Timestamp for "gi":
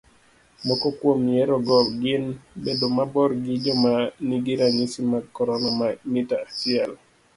3.43-3.55